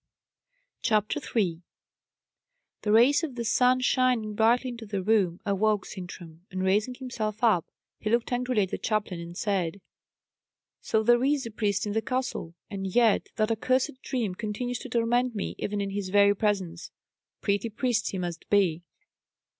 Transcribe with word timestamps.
CHAPTER 0.81 1.19
3 1.19 1.61
The 2.81 2.91
rays 2.91 3.23
of 3.23 3.35
the 3.35 3.45
sun 3.45 3.81
shining 3.81 4.33
brightly 4.33 4.71
into 4.71 4.87
the 4.87 5.03
room 5.03 5.39
awoke 5.45 5.85
Sintram, 5.85 6.41
and 6.49 6.63
raising 6.63 6.95
himself 6.95 7.43
up, 7.43 7.69
he 7.99 8.09
looked 8.09 8.31
angrily 8.31 8.63
at 8.63 8.71
the 8.71 8.79
chaplain, 8.79 9.19
and 9.19 9.37
said, 9.37 9.79
"So 10.81 11.03
there 11.03 11.23
is 11.23 11.45
a 11.45 11.51
priest 11.51 11.85
in 11.85 11.93
the 11.93 12.01
castle! 12.01 12.55
And 12.67 12.87
yet 12.87 13.29
that 13.35 13.51
accursed 13.51 14.01
dream 14.01 14.33
continues 14.33 14.79
to 14.79 14.89
torment 14.89 15.35
me 15.35 15.53
even 15.59 15.79
in 15.79 15.91
his 15.91 16.09
very 16.09 16.35
presence. 16.35 16.89
Pretty 17.41 17.69
priest 17.69 18.09
he 18.09 18.17
must 18.17 18.49
be!" 18.49 18.81